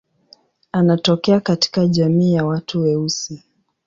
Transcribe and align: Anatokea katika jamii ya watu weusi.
Anatokea 0.71 1.39
katika 1.39 1.87
jamii 1.87 2.33
ya 2.33 2.45
watu 2.45 2.81
weusi. 2.81 3.43